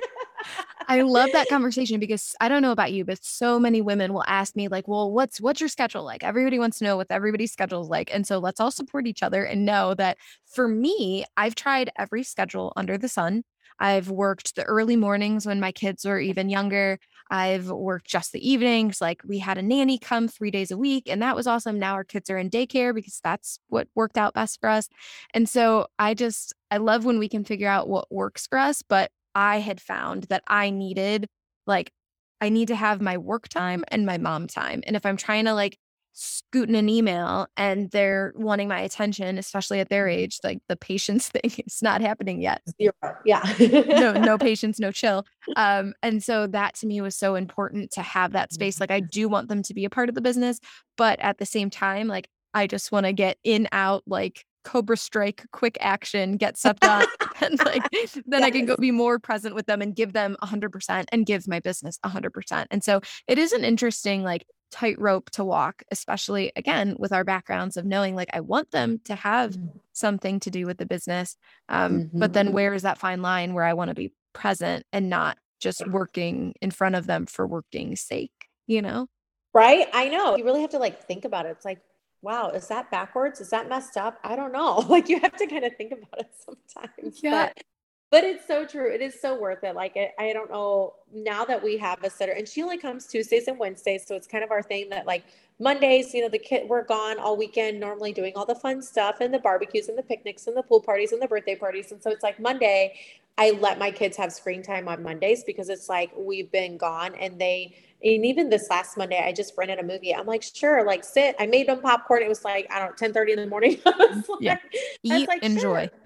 [0.88, 4.24] I love that conversation because I don't know about you, but so many women will
[4.28, 7.52] ask me like, "Well, what's what's your schedule like?" Everybody wants to know what everybody's
[7.52, 8.12] schedule is like.
[8.14, 12.22] And so let's all support each other and know that for me, I've tried every
[12.22, 13.42] schedule under the sun.
[13.80, 16.98] I've worked the early mornings when my kids were even younger.
[17.30, 19.00] I've worked just the evenings.
[19.00, 21.78] Like we had a nanny come three days a week, and that was awesome.
[21.80, 24.88] Now our kids are in daycare because that's what worked out best for us.
[25.34, 28.82] And so I just, I love when we can figure out what works for us.
[28.82, 31.28] But I had found that I needed,
[31.66, 31.92] like,
[32.40, 34.82] I need to have my work time and my mom time.
[34.86, 35.78] And if I'm trying to like
[36.12, 41.28] scooting an email and they're wanting my attention, especially at their age, like the patience
[41.30, 42.62] thing is not happening yet.
[42.80, 42.92] Zero.
[43.24, 43.42] Yeah.
[43.60, 45.26] no, no patience, no chill.
[45.56, 48.80] Um, and so that to me was so important to have that space.
[48.80, 50.58] Like I do want them to be a part of the business,
[50.96, 54.96] but at the same time, like I just want to get in, out, like Cobra
[54.96, 57.06] Strike, quick action, get stuff done.
[57.40, 58.42] and like then yes.
[58.42, 61.60] I can go be more present with them and give them 100% and give my
[61.60, 62.66] business 100%.
[62.70, 67.76] And so it is an interesting like tightrope to walk, especially again with our backgrounds
[67.76, 69.78] of knowing like I want them to have mm-hmm.
[69.92, 71.36] something to do with the business.
[71.68, 72.18] Um, mm-hmm.
[72.18, 72.54] But then mm-hmm.
[72.54, 76.54] where is that fine line where I want to be present and not just working
[76.60, 78.32] in front of them for working's sake,
[78.66, 79.06] you know?
[79.54, 79.86] Right.
[79.92, 80.36] I know.
[80.36, 81.50] You really have to like think about it.
[81.50, 81.80] It's like,
[82.26, 83.40] wow, is that backwards?
[83.40, 84.18] Is that messed up?
[84.24, 84.84] I don't know.
[84.96, 87.22] Like you have to kind of think about it sometimes.
[87.22, 87.46] Yeah.
[87.54, 87.64] But,
[88.10, 88.90] but it's so true.
[88.92, 89.76] It is so worth it.
[89.76, 93.06] Like it, I don't know now that we have a sitter and she only comes
[93.06, 94.06] Tuesdays and Wednesdays.
[94.06, 95.24] So it's kind of our thing that like
[95.60, 99.20] Mondays, you know, the kid we're gone all weekend, normally doing all the fun stuff
[99.20, 101.92] and the barbecues and the picnics and the pool parties and the birthday parties.
[101.92, 102.94] And so it's like Monday,
[103.38, 107.14] I let my kids have screen time on Mondays because it's like we've been gone
[107.16, 110.14] and they and even this last Monday, I just rented a movie.
[110.14, 111.34] I'm like, sure, like sit.
[111.38, 112.22] I made them popcorn.
[112.22, 113.80] It was like, I don't know, 10 30 in the morning.
[113.86, 114.58] like, yeah.
[115.02, 115.88] Eat, like, enjoy.
[115.88, 115.98] Sure.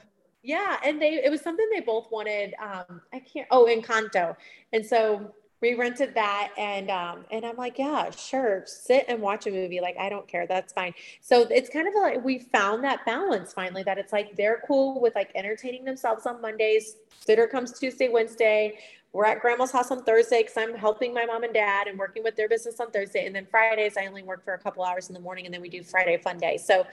[0.43, 0.79] Yeah.
[0.85, 2.55] And they it was something they both wanted.
[2.63, 4.37] Um, I can't oh, Encanto.
[4.73, 9.47] And so we rented that and um and I'm like, yeah, sure, sit and watch
[9.47, 9.81] a movie.
[9.81, 10.47] Like, I don't care.
[10.47, 10.95] That's fine.
[11.21, 15.01] So it's kind of like we found that balance finally that it's like they're cool
[15.01, 16.97] with like entertaining themselves on Mondays.
[17.19, 18.79] Sitter comes Tuesday, Wednesday
[19.13, 22.23] we're at grandma's house on Thursday because I'm helping my mom and dad and working
[22.23, 23.27] with their business on Thursday.
[23.27, 25.61] And then Fridays, I only work for a couple hours in the morning and then
[25.61, 26.57] we do Friday fun day.
[26.57, 26.87] So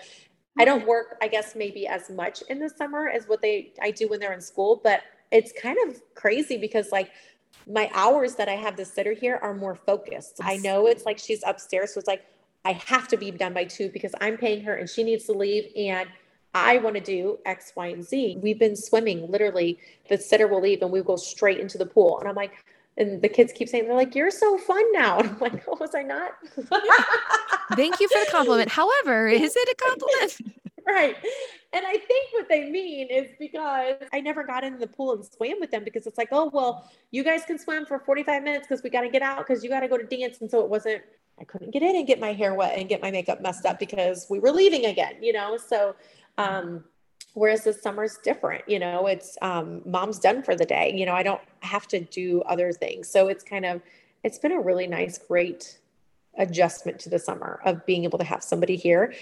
[0.58, 3.92] I don't work, I guess, maybe as much in the summer as what they I
[3.92, 5.02] do when they're in school, but
[5.32, 7.12] it's kind of crazy because like
[7.72, 10.40] my hours that I have the sitter here are more focused.
[10.42, 12.26] I know it's like she's upstairs, so it's like
[12.66, 15.34] I have to be done by two because I'm paying her and she needs to
[15.34, 16.10] leave and
[16.54, 18.40] I want to do X, Y, and Z.
[18.42, 19.78] We've been swimming literally.
[20.10, 22.20] The sitter will leave and we go straight into the pool.
[22.20, 22.54] And I'm like,
[22.98, 25.20] and the kids keep saying, they're like, you're so fun now.
[25.20, 26.32] And I'm like, oh, was I not?
[27.76, 28.70] Thank you for the compliment.
[28.70, 30.58] However, is it a compliment?
[30.88, 31.16] right.
[31.74, 35.26] And I think what they mean is because I never got in the pool and
[35.26, 38.68] swam with them because it's like, oh, well, you guys can swim for 45 minutes
[38.68, 40.42] because we got to get out because you got to go to dance.
[40.42, 41.04] And so it wasn't,
[41.40, 43.80] I couldn't get in and get my hair wet and get my makeup messed up
[43.80, 45.58] because we were leaving again, you know?
[45.58, 45.96] So,
[46.38, 46.84] um,
[47.34, 51.14] whereas the summer's different, you know, it's um, mom's done for the day, you know,
[51.14, 53.10] I don't have to do other things.
[53.10, 53.82] So it's kind of,
[54.24, 55.78] it's been a really nice, great
[56.38, 59.14] adjustment to the summer of being able to have somebody here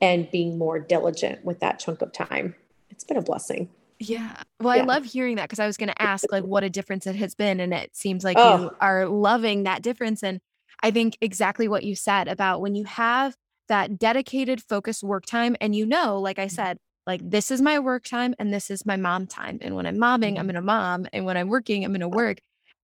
[0.00, 2.54] and being more diligent with that chunk of time.
[2.90, 3.70] It's been a blessing.
[3.98, 4.34] Yeah.
[4.60, 4.82] Well, yeah.
[4.82, 7.16] I love hearing that because I was going to ask like what a difference it
[7.16, 7.60] has been.
[7.60, 8.60] And it seems like oh.
[8.60, 10.22] you are loving that difference.
[10.22, 10.40] And
[10.82, 13.36] I think exactly what you said about when you have
[13.68, 16.54] that dedicated, focused work time, and you know, like I mm-hmm.
[16.54, 19.58] said, like this is my work time and this is my mom time.
[19.60, 20.46] And when I'm momming, I'm mm-hmm.
[20.46, 21.06] going to mom.
[21.12, 22.38] And when I'm working, I'm going to work.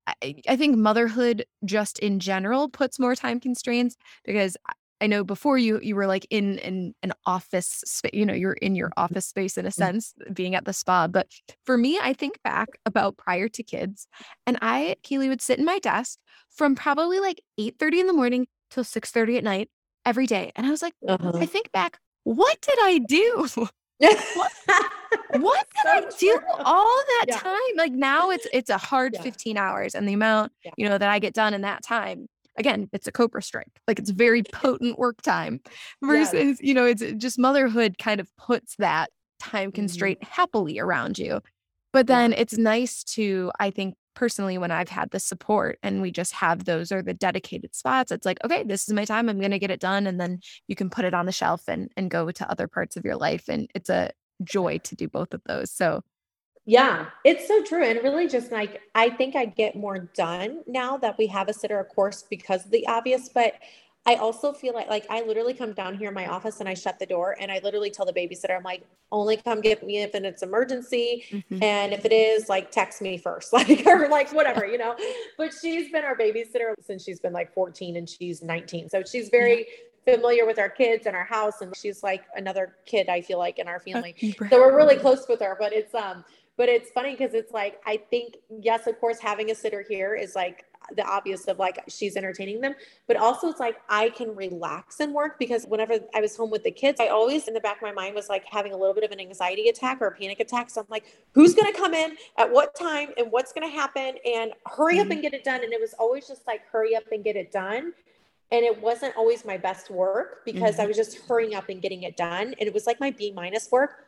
[0.08, 4.56] I, I think motherhood just in general puts more time constraints because
[5.00, 8.54] I know before you you were like in in an office space, you know, you're
[8.54, 9.04] in your mm-hmm.
[9.04, 11.08] office space in a sense, being at the spa.
[11.08, 11.28] But
[11.66, 14.08] for me, I think back about prior to kids,
[14.48, 16.18] and I, Kaylee, would sit in my desk
[16.50, 19.70] from probably like 8 30 in the morning till 6 30 at night
[20.08, 20.52] every day.
[20.56, 21.34] And I was like, uh-huh.
[21.36, 23.48] I think back, what did I do?
[23.56, 23.72] what,
[25.34, 26.64] what did so I do true.
[26.64, 27.38] all that yeah.
[27.38, 27.76] time?
[27.76, 29.22] Like now it's it's a hard yeah.
[29.22, 30.72] 15 hours and the amount, yeah.
[30.78, 33.80] you know, that I get done in that time again, it's a Cobra strike.
[33.88, 35.62] Like it's very potent work time
[36.04, 39.76] versus, you know, it's just motherhood kind of puts that time mm-hmm.
[39.76, 40.34] constraint mm-hmm.
[40.34, 41.42] happily around you.
[41.94, 46.10] But then it's nice to, I think personally, when I've had the support and we
[46.10, 49.30] just have those or the dedicated spots, it's like, okay, this is my time.
[49.30, 50.08] I'm going to get it done.
[50.08, 52.98] And then you can put it on the shelf and, and go to other parts
[52.98, 53.48] of your life.
[53.48, 54.10] And it's a
[54.44, 55.72] joy to do both of those.
[55.72, 56.02] So
[56.66, 57.84] yeah, it's so true.
[57.84, 61.54] And really just like, I think I get more done now that we have a
[61.54, 63.54] sitter, of course, because of the obvious, but
[64.08, 66.76] I also feel like, like I literally come down here in my office and I
[66.76, 70.02] shut the door and I literally tell the babysitter, I'm like, only come get me
[70.02, 71.26] if it's emergency.
[71.30, 71.62] Mm-hmm.
[71.62, 74.96] And if it is like, text me first, like, or like whatever, you know,
[75.38, 78.90] but she's been our babysitter since she's been like 14 and she's 19.
[78.90, 79.68] So she's very,
[80.06, 83.60] familiar with our kids and our house and she's like another kid i feel like
[83.60, 84.16] in our family
[84.50, 86.24] so we're really close with her but it's um
[86.56, 90.16] but it's funny because it's like i think yes of course having a sitter here
[90.16, 90.64] is like
[90.96, 92.74] the obvious of like she's entertaining them
[93.08, 96.64] but also it's like i can relax and work because whenever i was home with
[96.64, 98.94] the kids i always in the back of my mind was like having a little
[98.94, 101.78] bit of an anxiety attack or a panic attack so i'm like who's going to
[101.78, 105.14] come in at what time and what's going to happen and hurry up mm-hmm.
[105.14, 107.52] and get it done and it was always just like hurry up and get it
[107.52, 107.94] done
[108.50, 110.82] and it wasn't always my best work because mm-hmm.
[110.82, 113.32] i was just hurrying up and getting it done and it was like my b
[113.32, 114.08] minus work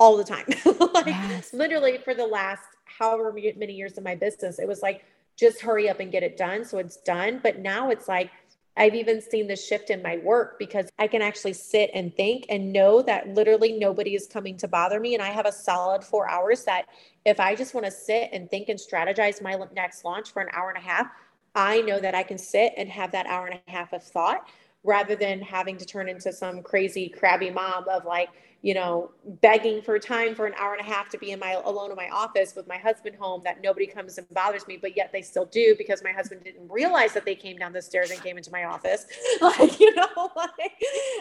[0.00, 0.46] all the time.
[0.94, 1.52] like yes.
[1.52, 5.04] literally for the last however many years of my business, it was like,
[5.40, 6.64] just hurry up and get it done.
[6.64, 7.40] So it's done.
[7.42, 8.30] But now it's like,
[8.76, 12.46] I've even seen the shift in my work because I can actually sit and think
[12.48, 15.14] and know that literally nobody is coming to bother me.
[15.14, 16.86] And I have a solid four hours that
[17.26, 20.48] if I just want to sit and think and strategize my next launch for an
[20.52, 21.08] hour and a half,
[21.54, 24.48] I know that I can sit and have that hour and a half of thought
[24.84, 28.30] rather than having to turn into some crazy crabby mom of like,
[28.62, 31.52] you know, begging for time for an hour and a half to be in my
[31.64, 34.94] alone in my office with my husband home that nobody comes and bothers me, but
[34.96, 38.10] yet they still do because my husband didn't realize that they came down the stairs
[38.10, 39.06] and came into my office.
[39.40, 40.74] Like, you know, like,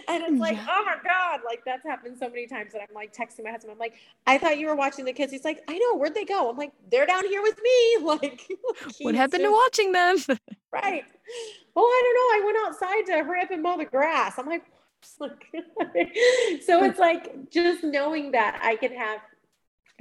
[0.08, 3.14] and it's like, oh my God, like that's happened so many times that I'm like
[3.14, 3.72] texting my husband.
[3.72, 3.94] I'm like,
[4.28, 5.32] I thought you were watching the kids.
[5.32, 6.50] He's like, I know, where'd they go?
[6.50, 7.98] I'm like, they're down here with me.
[8.10, 8.42] Like,
[9.02, 10.18] what happened to watching them?
[10.72, 11.06] right.
[11.76, 12.30] Oh, I don't know.
[12.36, 14.38] I went outside to hurry up and mow the grass.
[14.38, 14.64] I'm like,
[15.02, 19.20] so it's like just knowing that I can have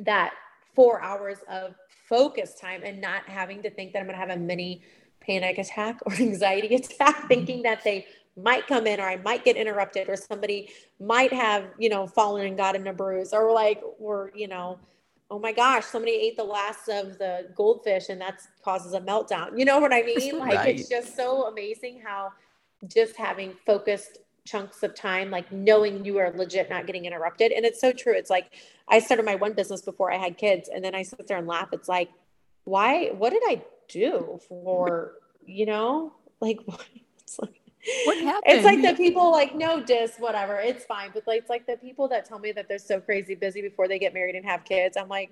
[0.00, 0.32] that
[0.74, 1.74] four hours of
[2.08, 4.82] focus time and not having to think that I'm going to have a mini
[5.20, 7.28] panic attack or anxiety attack, mm-hmm.
[7.28, 8.06] thinking that they
[8.36, 12.46] might come in or I might get interrupted or somebody might have, you know, fallen
[12.46, 14.78] and gotten a bruise or like, or, you know,
[15.30, 19.58] oh my gosh, somebody ate the last of the goldfish and that causes a meltdown.
[19.58, 20.38] You know what I mean?
[20.38, 20.78] Like right.
[20.78, 22.32] it's just so amazing how
[22.86, 27.52] just having focused chunks of time, like knowing you are legit not getting interrupted.
[27.52, 28.14] And it's so true.
[28.14, 28.54] It's like
[28.88, 31.46] I started my one business before I had kids, and then I sit there and
[31.46, 31.68] laugh.
[31.72, 32.10] It's like,
[32.64, 33.08] why?
[33.08, 35.14] What did I do for,
[35.46, 36.58] you know, like,
[37.20, 37.60] it's like
[38.04, 38.42] What happened?
[38.46, 41.76] It's like the people like no dis whatever it's fine, but like it's like the
[41.76, 44.64] people that tell me that they're so crazy busy before they get married and have
[44.64, 44.96] kids.
[44.96, 45.30] I'm like,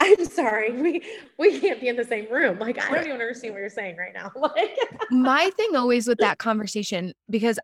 [0.00, 1.02] I'm sorry, we
[1.38, 2.58] we can't be in the same room.
[2.58, 4.32] Like I don't even understand what you're saying right now.
[4.36, 4.78] Like
[5.10, 7.58] my thing always with that conversation because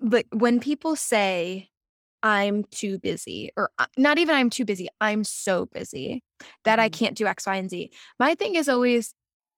[0.00, 1.70] but eh, when people say
[2.22, 6.22] I'm too busy, or uh, not even I'm too busy, I'm so busy
[6.64, 6.92] that I Mhm.
[6.92, 7.90] can't do X, Y, and Z.
[8.18, 9.14] My thing is always,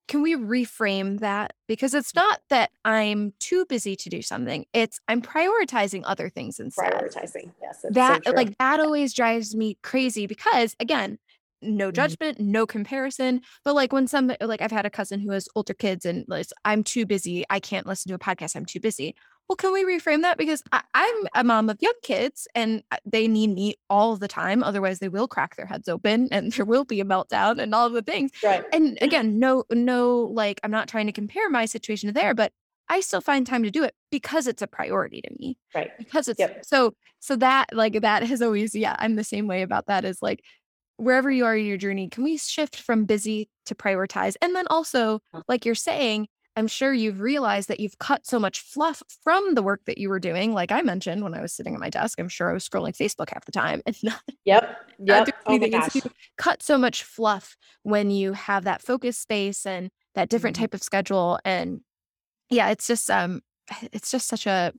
[0.09, 1.53] can we reframe that?
[1.68, 6.59] Because it's not that I'm too busy to do something, it's I'm prioritizing other things
[6.59, 6.92] instead.
[6.92, 7.53] prioritizing.
[7.61, 11.18] Yes, it's so That like that always drives me crazy because again,
[11.64, 11.94] no Mhm.
[11.94, 13.40] judgment, no comparison.
[13.64, 16.46] But like when some like I've had a cousin who has older kids and like
[16.64, 19.14] I'm too busy, I can't listen to a podcast, I'm too busy.
[19.48, 20.38] Well, can we reframe that?
[20.38, 24.27] Because I, I'm a mom of young kids and uh, they need me all the
[24.29, 24.62] time.
[24.62, 27.90] Otherwise, they will crack their heads open and there will be a meltdown and all
[27.90, 28.31] the things.
[28.42, 28.64] right.
[28.72, 32.53] And again, no, no, like I'm not trying to compare my situation to there, but
[32.88, 35.90] I still find time to do it because it's a priority to me Right.
[35.98, 36.64] because it's Yep.
[36.64, 40.20] so so that like that has always yeah i'm the same way about that is
[40.20, 40.42] like
[40.96, 44.66] wherever you are in your journey can we shift from busy to prioritize and then
[44.68, 46.26] also like you're saying
[46.57, 50.09] i'm sure you've realized that you've cut so much fluff from the work that you
[50.09, 52.52] were doing like i mentioned when i was sitting at my desk i'm sure i
[52.52, 54.90] was scrolling facebook half the time and not, Yep.
[55.00, 55.26] not Yep.
[55.26, 55.94] doing Oh my gosh.
[55.96, 56.02] you
[56.38, 60.61] cut so much fluff when you have that focus space and that different Mhm.
[60.61, 61.80] type of schedule and
[62.50, 63.40] yeah it's just um
[63.92, 64.72] it's just such a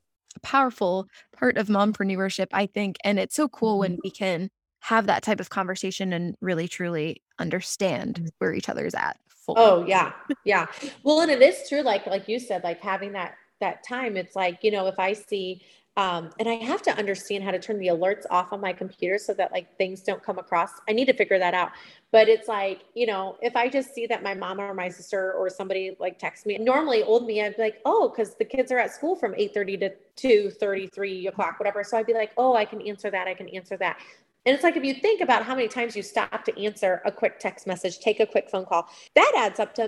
[0.43, 4.49] powerful part of mompreneurship i think and it's so cool when we can
[4.85, 9.57] have that type of conversation and really truly understand where each other's at fully.
[9.59, 10.11] Oh yeah.
[10.43, 10.67] Yeah.
[11.01, 14.35] Well, and it is true, like like you said, like having that that time, it's
[14.35, 15.63] like, you know, if I see
[15.97, 19.17] um, and I have to understand how to turn the alerts off on my computer
[19.17, 20.69] so that like things don't come across.
[20.89, 21.71] I need to figure that out.
[22.11, 25.31] But it's like, you know, if I just see that my mom or my sister
[25.31, 28.73] or somebody like texts me, normally old me, I'd be like, oh, because the kids
[28.73, 31.81] are at school from 8 30 to 2 33 o'clock, whatever.
[31.81, 33.29] So I'd be like, oh, I can answer that.
[33.29, 33.97] I can answer that.
[34.45, 37.11] And it's like if you think about how many times you stop to answer a
[37.11, 39.87] quick text message, take a quick phone call, that adds up to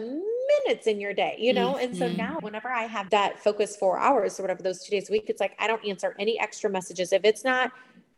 [0.65, 1.77] minutes in your day, you know?
[1.77, 2.15] And so Mhm.
[2.15, 5.25] now, whenever I have that focus four hours or whatever those two days a week,
[5.29, 7.13] it's like I don't answer any extra messages.
[7.13, 7.71] If it's not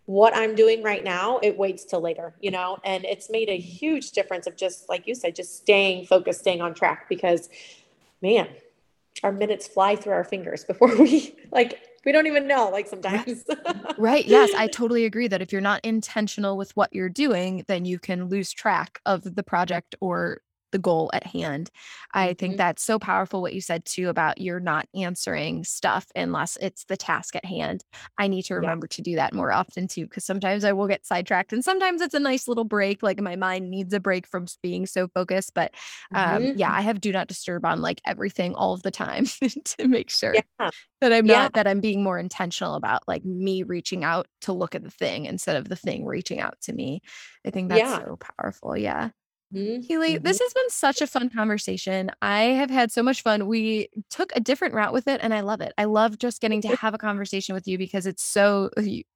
[0.05, 2.77] what I'm doing right now, it waits till later, you know?
[2.83, 6.61] And it's made a huge difference of just, like you said, just staying focused, staying
[6.61, 7.49] on track because,
[8.21, 8.47] man,
[9.23, 13.43] our minutes fly through our fingers before we, like, we don't even know, like sometimes.
[13.97, 17.85] right yes i totally agree that if you're not intentional with what you're doing then
[17.85, 21.69] you can lose track of the project or the goal at hand
[22.13, 22.57] i think Mhm.
[22.57, 26.97] that's so powerful what you said too about you're not answering stuff unless it's the
[26.97, 27.83] task at hand
[28.17, 28.59] i need to Yeah.
[28.59, 32.01] remember to do that more often too because sometimes i will get sidetracked and sometimes
[32.01, 35.53] it's a nice little break like my mind needs a break from being so focused
[35.53, 35.73] but
[36.13, 36.53] um Mhm.
[36.57, 39.25] yeah i have do not disturb on like everything all of the time
[39.65, 40.69] to make sure Yeah.
[41.01, 41.43] that I'm Yeah.
[41.43, 44.89] not that I'm being more intentional about like me reaching out to look at the
[44.91, 47.01] thing instead of the thing reaching out to me.
[47.45, 47.99] I think that's Yeah.
[47.99, 48.75] so powerful.
[48.77, 49.09] Yeah.
[49.53, 49.87] Mhm.
[49.87, 50.23] Keely, Mhm.
[50.23, 52.11] this has been such a fun conversation.
[52.21, 53.47] I have had so much fun.
[53.47, 55.73] We took a different route with it and I love it.
[55.77, 58.69] I love just getting to have a conversation with you because it's so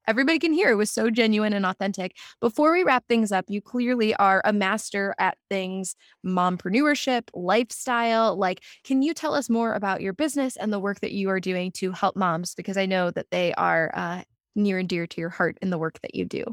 [0.07, 2.17] everybody can hear it was so genuine and authentic.
[2.41, 8.35] Before we wrap things up, you clearly are a master at things mompreneurship, lifestyle.
[8.35, 11.39] Like, can you tell us more about your business and the work that you are
[11.39, 12.55] doing to help moms?
[12.55, 14.23] Because I know that they are uh,
[14.55, 16.43] near and dear to your heart in the work that you do.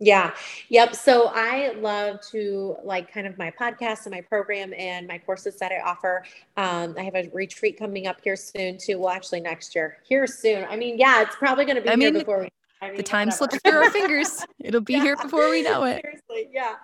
[0.00, 0.34] Yeah.
[0.70, 0.94] Yep.
[0.96, 5.56] So I love to like kind of my podcast and my program and my courses
[5.56, 6.24] that I offer.
[6.56, 8.98] Um, I have a retreat coming up here soon too.
[8.98, 9.98] Well, actually next year.
[10.02, 10.64] Here soon.
[10.70, 12.48] I mean, yeah, it's probably going to be I here mean, before we.
[12.82, 13.36] I The time whatever.
[13.36, 14.42] slips through our fingers.
[14.58, 16.00] It'll be here before we know it.
[16.00, 16.76] Seriously, yeah.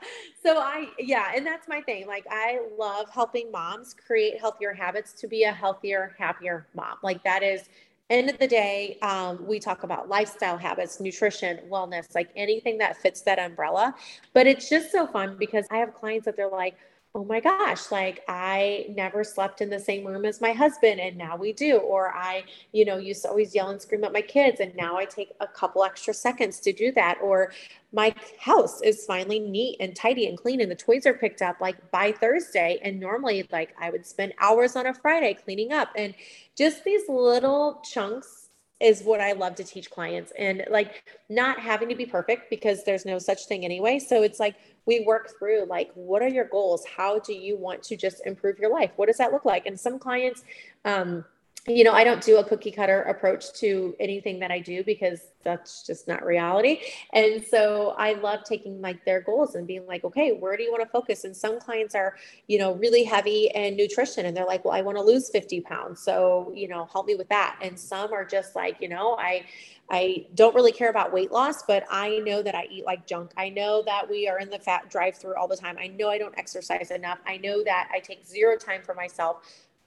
[0.43, 2.07] So I, yeah, and that's my thing.
[2.07, 6.99] Like I love helping moms create healthier habits to be a healthier, happier mom.
[7.03, 7.71] Like that is
[8.11, 8.99] end of the day.
[9.03, 13.95] Um, we talk about lifestyle habits, nutrition, wellness, like anything that fits that umbrella.
[14.33, 16.77] But it's just so fun because I have clients that they're like,
[17.17, 21.17] oh my gosh, like I never slept in the same room as my husband and
[21.17, 21.79] now we do.
[21.79, 24.99] Or I, you know, used to always yell and scream at my kids and now
[24.99, 27.17] I take a couple extra seconds to do that.
[27.23, 27.55] Or
[27.91, 31.59] my house is finally neat and tidy and clean and the toys are picked up
[31.59, 32.79] like by Thursday.
[32.83, 36.15] And normally, like I would spend hours on a Friday cleaning up and
[36.55, 38.46] just these little chunks
[38.81, 42.85] is what I love to teach clients and like not having to be perfect because
[42.85, 43.99] there's no such thing anyway.
[43.99, 46.85] So it's like we work through like what are your goals?
[46.85, 48.91] How do you want to just improve your life?
[48.97, 49.67] What does that look like?
[49.67, 50.45] And some clients
[50.85, 51.25] um
[51.69, 55.21] you know, I don't do a cookie cutter approach to anything that I do because
[55.43, 56.81] that's just not reality.
[57.13, 60.71] And so I love taking like their goals and being like, okay, where do you
[60.71, 61.25] want to focus?
[61.25, 64.81] And some clients are, you know, really heavy in nutrition and they're like, well, I
[64.81, 66.01] want to lose 50 pounds.
[66.01, 67.59] So, you know, help me with that.
[67.61, 69.45] And some are just like, you know, I,
[69.91, 73.33] I don't really care about weight loss, but I know that I eat like junk.
[73.37, 75.77] I know that we are in the fat drive through all the time.
[75.79, 77.19] I know I don't exercise enough.
[77.27, 79.43] I know that I take zero time for myself.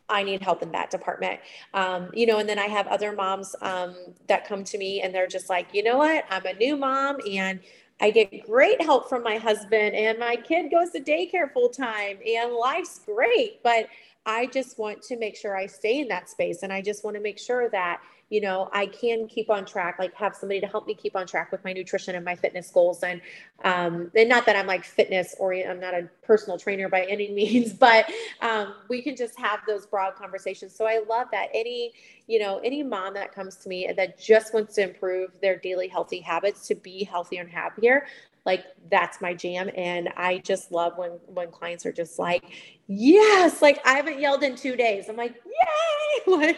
[0.10, 1.40] I need help in that department.
[1.74, 3.96] Um, you know, and then I have other moms um,
[4.28, 6.26] that come to me and they're just like, you know what?
[6.30, 7.60] I'm a new mom and
[8.02, 12.18] I get great help from my husband and my kid goes to daycare full time
[12.26, 13.62] and life's great.
[13.64, 13.88] But
[14.26, 16.64] I just want to make sure I stay in that space.
[16.64, 19.98] And I just want to make sure that, you know, I can keep on track,
[19.98, 22.70] like have somebody to help me keep on track with my nutrition and my fitness
[22.70, 23.04] goals.
[23.04, 23.22] And
[23.64, 27.32] um, and not that I'm like fitness oriented, I'm not a personal trainer by any
[27.34, 28.06] means, but
[28.42, 30.76] um, we can just have those broad conversations.
[30.76, 31.92] So I love that any,
[32.28, 35.88] you know, any mom that comes to me that just wants to improve their daily
[35.88, 38.06] healthy habits to be healthier and happier,
[38.50, 39.70] like that's my jam.
[39.76, 42.44] And i just love when when clients are just like
[42.88, 45.08] yes like i haven't yelled in two days.
[45.08, 46.56] I'm like yay!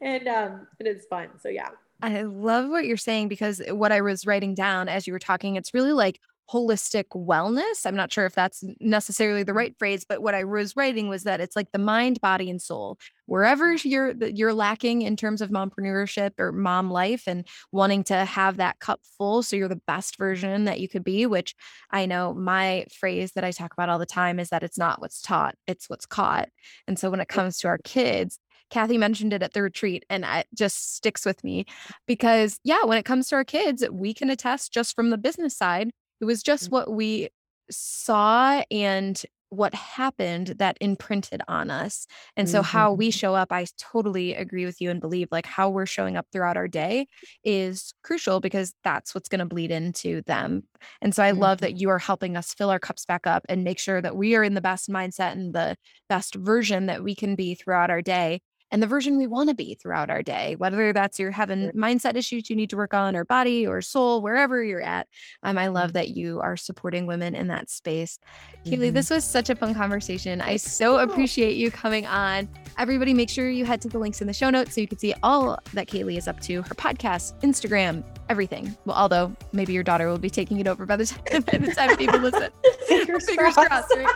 [0.00, 1.28] And um and it's fun.
[1.38, 1.68] So yeah.
[2.00, 5.54] I love what you're saying because what i was writing down as you were talking
[5.54, 6.18] it's really like
[6.52, 7.86] holistic wellness.
[7.86, 9.56] I'm not sure if that's necessarily the mm.
[9.56, 12.60] right phrase, but what I was writing was that it's like the mind, body, and
[12.60, 12.98] soul.
[13.26, 18.58] Wherever you're you're lacking in terms of mompreneurship or mom life and wanting to have
[18.58, 21.54] that cup full so you're the best version that you could be, which
[21.90, 25.00] I know my phrase that I talk about all the time is that it's not
[25.00, 26.48] what's taught, it's what's caught.
[26.86, 28.38] And so when it comes to our kids,
[28.70, 31.66] Cathy mentioned it at the retreat and it just sticks with me
[32.06, 35.56] because yeah, when it comes to our kids, we can attest just from the business
[35.56, 35.90] side
[36.22, 36.72] it was just mm.
[36.72, 37.28] what we
[37.70, 42.06] saw and what happened that imprinted on us.
[42.38, 42.68] And so, mm-hmm.
[42.68, 46.16] how we show up, I totally agree with you and believe like how we're showing
[46.16, 47.06] up throughout our day
[47.44, 50.62] is crucial because that's what's going to bleed into them.
[51.02, 51.40] And so, I mm-hmm.
[51.40, 54.16] love that you are helping us fill our cups back up and make sure that
[54.16, 55.76] we are in the best mindset and the
[56.08, 58.40] best version that we can be throughout our day
[58.72, 62.16] and the version we want to be throughout our day, whether that's you're having mindset
[62.16, 65.06] issues you need to work on, or body or soul, wherever you're at.
[65.42, 68.18] Um, I love that you are supporting women in that space.
[68.64, 68.72] Mm-hmm.
[68.72, 70.40] Kaylee, this was such a fun conversation.
[70.40, 72.48] I so appreciate you coming on.
[72.78, 74.98] Everybody, make sure you head to the links in the show notes so you can
[74.98, 78.02] see all that Kaylee is up to her podcast, Instagram,
[78.32, 78.74] everything.
[78.86, 81.72] Well, although maybe your daughter will be taking it over by the time, by the
[81.72, 82.50] time people listen.
[82.88, 83.94] Fingers, Fingers crossed.
[83.94, 84.06] right?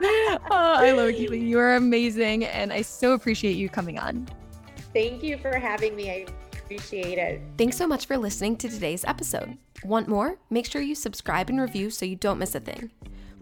[0.02, 1.32] oh, I love you.
[1.32, 2.44] You are amazing.
[2.46, 4.26] And I so appreciate you coming on.
[4.92, 6.10] Thank you for having me.
[6.10, 7.42] I appreciate it.
[7.58, 9.58] Thanks so much for listening to today's episode.
[9.84, 10.38] Want more?
[10.50, 12.90] Make sure you subscribe and review so you don't miss a thing.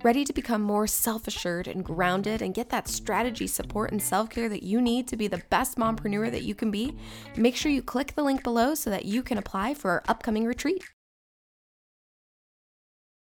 [0.03, 4.31] Ready to become more self assured and grounded and get that strategy, support, and self
[4.31, 6.97] care that you need to be the best mompreneur that you can be?
[7.37, 10.45] Make sure you click the link below so that you can apply for our upcoming
[10.45, 10.83] retreat.